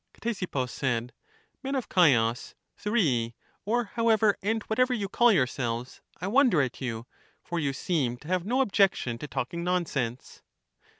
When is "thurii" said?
2.75-3.35